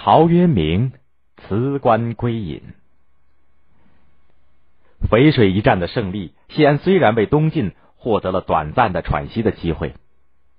[0.00, 0.92] 陶渊明
[1.36, 2.62] 辞官归隐。
[5.10, 9.94] 淝水一战的胜利，西安虽然为东晋获得了短暂的喘息的机会，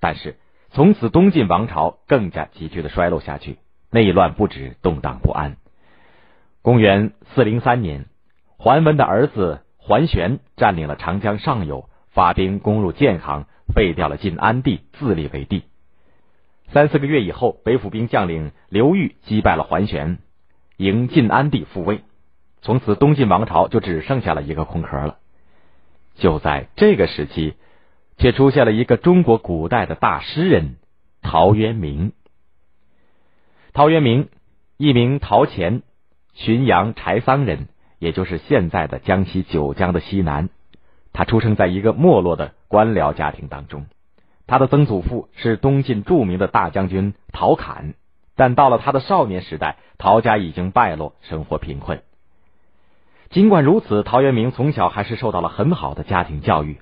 [0.02, 0.36] 但是
[0.72, 5.56] 从此东晋王朝更加急剧的衰落下去，内乱不止，动荡不安。
[6.62, 8.08] 公元四零三年，
[8.58, 15.64] 桓温的儿子桓玄占领了长江上游，发兵攻入建行，废掉了晋安帝，自立为帝。
[16.72, 20.20] 三四个月以后，北府兵将领刘裕击败了桓玄，
[20.78, 22.02] 迎晋安帝复位。
[22.62, 25.18] 从此，东晋王朝就只剩下了一个空壳了。
[26.16, 27.56] 就在这个时期，
[28.18, 30.76] 却出现了一个中国古代的大诗人
[31.24, 32.12] 陶渊明。
[33.74, 34.30] 陶渊明，
[34.78, 35.82] 一名陶潜，
[36.36, 40.50] 浔阳柴桑人，也就是现在的江西九江的西南。
[41.14, 43.88] 他出生在一个没落的官僚家庭当中。
[44.50, 47.94] 他的曾祖父是东晋著名的大将军陶侃，
[48.36, 52.02] 但到了他的少年时代，陶家已经败落，生活贫困。
[53.30, 56.80] 尽管如此，陶渊明从小还是受到了很好的家庭教育。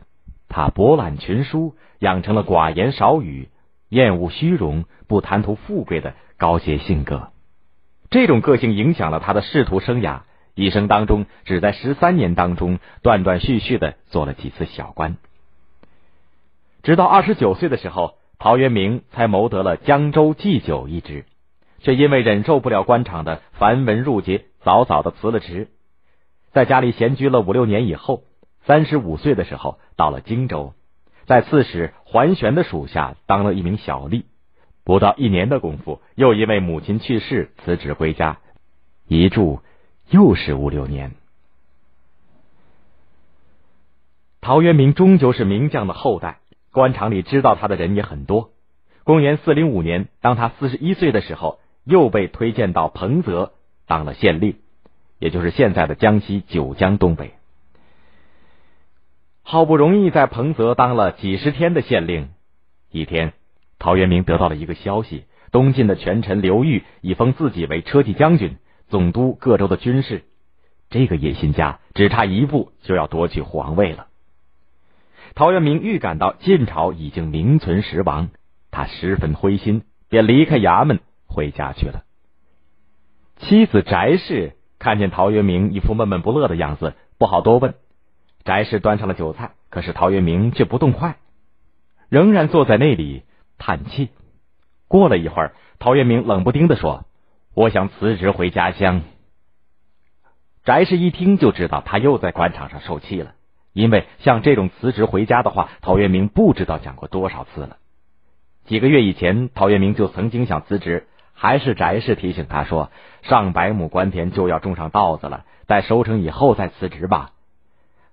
[0.48, 3.50] 他博览群书，养成了寡言少语、
[3.90, 7.32] 厌恶虚荣、不贪图富贵的高洁性格。
[8.10, 10.22] 这种个性影响了他的仕途生涯，
[10.56, 15.18] 一生当中只在十三年当中断断续续的做了几次小官。
[16.88, 21.26] 直到二十九岁的时候，陶渊明才谋得了江州祭酒一职，
[21.80, 25.68] 却因为忍受不了官场的繁文缛节，早早的辞了职。
[26.54, 28.24] 在家里闲居了五六年以后，
[28.64, 30.76] 三十五岁的时候到了荆州，
[31.26, 34.24] 在刺史桓玄的属下当了一名小吏。
[34.86, 38.38] 不到一年的功夫，又因为母亲去世辞职归家，
[39.10, 39.60] 一住
[40.10, 41.12] 又是五六年。
[44.40, 46.40] 陶渊明终究是名将的后代。
[46.78, 48.52] 官场里知道他的人也很多。
[49.04, 53.54] 公元四零五年，当他四十一岁的时候，又被推荐到彭泽
[53.88, 54.58] 当了县令，
[55.18, 57.34] 也就是现在的江西九江东北。
[59.42, 62.30] 好不容易在彭泽当了几十天的县令，
[62.92, 63.34] 一天，
[63.80, 70.26] 陶渊明得到了一个消息：东晋的权臣刘裕已封自己为车骑将军，总督各州的军事。
[70.92, 74.07] 这个野心家只差一步就要夺取皇位了。
[75.38, 78.30] 陶渊明预感到晋朝已经名存实亡，
[78.72, 82.06] 他十分灰心，便离开衙门回家去了。
[83.36, 87.76] 妻子翟氏看见陶渊明一副闷闷不乐的样子，不好多问。
[88.46, 91.18] 翟氏端上了酒菜，可是陶渊明却不动筷，
[92.10, 93.22] 仍然坐在那里
[93.60, 94.10] 叹气。
[94.88, 97.06] 过了一会儿，陶渊明冷不丁的说
[97.54, 99.04] ：“我想辞职回家乡。”
[100.66, 103.36] 翟氏一听就知道他又在官场上受气了。
[103.78, 107.78] 因为像这种辞职回家的话，陶渊明不知道讲过多少次了。
[108.66, 112.90] 几个月以前，陶渊明就曾经想辞职，还是翟氏提醒他说
[113.22, 117.34] ：“上百亩官田就要种上稻子了，待收成以后再辞职吧。”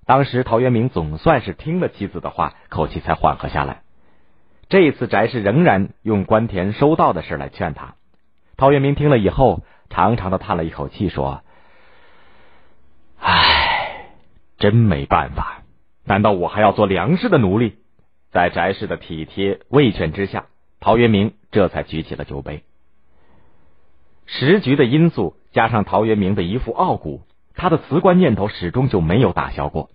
[0.05, 3.81] 当时陶渊明总算是听了妻子的话，口气才缓和下来。
[4.69, 7.95] 这一次，翟氏仍然用官田收稻的事来劝他。
[8.59, 11.43] 陶渊明听了以后，长长的叹了一口气，说
[14.59, 15.63] ：“真没办法，
[16.05, 17.75] 难道我还要做粮食的奴隶？
[18.31, 20.47] 在翟氏的体贴慰劝之下，
[20.81, 22.63] 陶渊明这才举起了酒杯。
[24.27, 27.23] 时局的因素加上陶渊明的一副傲骨，
[27.55, 29.91] 他的辞官念头始终就没有打消过。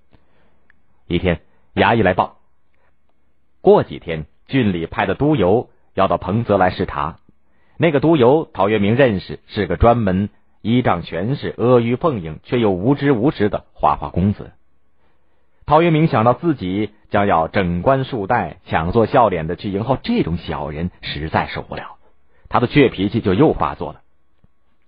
[1.07, 1.41] 一天，
[1.73, 2.37] 衙役来报，
[3.61, 7.17] 过几天郡里派的督邮要到彭泽来视察。
[7.77, 10.29] 那个督邮陶渊明认识，是个专门。
[10.61, 14.51] 依仗权势、阿谀奉迎，却又无知无识的花花公子。
[15.65, 21.97] 陶渊明想到自己将要整冠束带、抢做笑脸的去迎候这种小人，实在受不了，
[22.49, 24.01] 他的倔脾气就又发作了。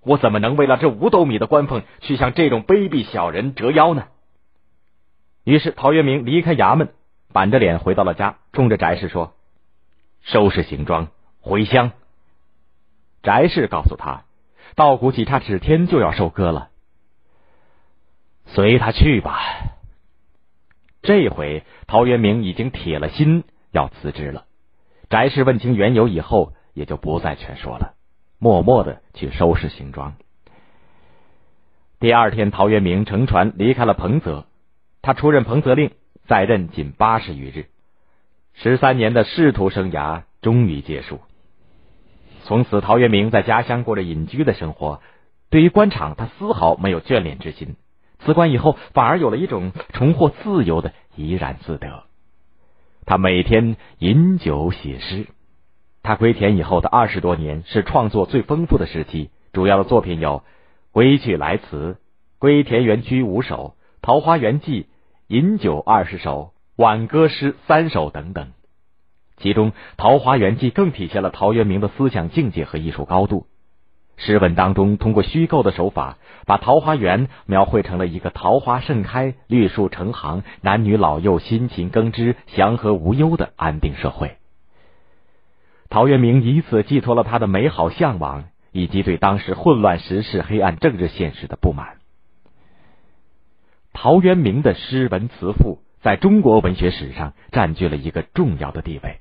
[0.04, 4.08] 我怎么能为了这五斗米的官俸，去向这种卑鄙小人折腰呢？
[5.44, 6.90] 于是，陶渊明离开衙门，
[7.32, 9.34] 板着脸回到了家，冲着翟氏说
[10.22, 11.08] ：“收拾行装，
[11.40, 11.92] 回乡。”
[13.24, 14.24] 翟氏告诉他。
[14.74, 16.70] 稻谷几差几天就要收割了，
[18.54, 19.40] 随他去吧。
[21.02, 24.46] 这回陶渊明已经铁了心要辞职了。
[25.10, 27.96] 翟氏问清缘由以后，也就不再劝说了，
[28.40, 30.16] 默默的去收拾行装。
[32.00, 34.46] 第二天，陶渊明乘船离开了彭泽。
[35.02, 35.92] 他出任彭泽令，
[36.28, 37.68] 在任仅八十余日，
[38.54, 41.22] 十三年的仕途生涯终于结束。
[42.44, 45.02] 从此，陶渊明在家乡过着隐居的生活。
[45.50, 47.76] 对于官场，他丝毫没有眷恋之心。
[48.24, 52.04] 辞官以后，反而有了一种重获自由的怡然自得。
[53.06, 55.28] 他每天饮酒写诗。
[56.04, 60.40] 他归田以后的二十多年是创作最丰富的时期，主要的作品有
[60.92, 61.94] 《归去来辞》
[62.40, 63.56] 《归田园居五首》
[64.02, 64.82] 《桃花源记》
[65.28, 66.40] 《饮酒二十首》
[66.76, 68.52] 《挽歌诗三首》等等。
[69.38, 73.46] 其中，《桃花源记》更体现了陶渊明的思想境界和艺术高度。
[74.24, 84.38] 诗文当中，通过虚构的手法，把桃花源描绘成了一个桃花盛开、绿树成行、男女老幼辛勤耕织、祥和无忧的安定社会。
[85.90, 91.98] 陶渊明以此寄托了他的美好向往，以及对当时混乱时事、黑暗政治现实的不满。
[93.92, 99.20] 陶渊明的诗文词赋在中国文学史上占据了一个重要的地位。